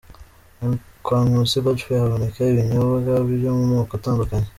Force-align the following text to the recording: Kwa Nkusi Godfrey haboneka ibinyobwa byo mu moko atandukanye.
Kwa 1.03 1.17
Nkusi 1.25 1.57
Godfrey 1.63 1.99
haboneka 2.01 2.39
ibinyobwa 2.51 3.11
byo 3.31 3.51
mu 3.57 3.65
moko 3.73 3.93
atandukanye. 3.99 4.47